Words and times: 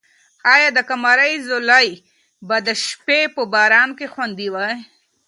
آیا 0.53 0.69
د 0.73 0.79
قمرۍ 0.89 1.33
ځالۍ 1.47 1.89
به 2.47 2.57
د 2.67 2.69
شپې 2.85 3.21
په 3.35 3.41
باران 3.53 3.89
کې 3.97 4.07
خوندي 4.13 4.47
وي؟ 4.53 4.71